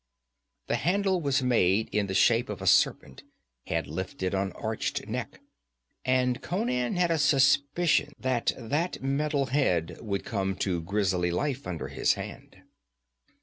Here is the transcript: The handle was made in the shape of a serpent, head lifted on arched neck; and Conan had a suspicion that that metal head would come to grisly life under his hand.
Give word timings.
The 0.65 0.77
handle 0.77 1.21
was 1.21 1.43
made 1.43 1.87
in 1.93 2.07
the 2.07 2.15
shape 2.15 2.49
of 2.49 2.59
a 2.59 2.65
serpent, 2.65 3.21
head 3.67 3.85
lifted 3.85 4.33
on 4.33 4.51
arched 4.53 5.05
neck; 5.07 5.41
and 6.03 6.41
Conan 6.41 6.95
had 6.95 7.11
a 7.11 7.19
suspicion 7.19 8.11
that 8.17 8.51
that 8.57 9.03
metal 9.03 9.45
head 9.45 9.99
would 10.01 10.25
come 10.25 10.55
to 10.55 10.81
grisly 10.81 11.29
life 11.29 11.67
under 11.67 11.87
his 11.89 12.13
hand. 12.13 12.63